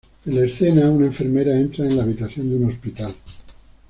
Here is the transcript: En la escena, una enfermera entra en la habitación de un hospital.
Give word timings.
En 0.25 0.33
la 0.35 0.45
escena, 0.47 0.89
una 0.89 1.05
enfermera 1.05 1.55
entra 1.55 1.85
en 1.85 1.95
la 1.95 2.01
habitación 2.01 2.49
de 2.49 2.55
un 2.55 2.71
hospital. 2.71 3.13